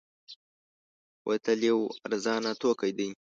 [1.23, 3.07] بوتل یو ارزانه توکی دی.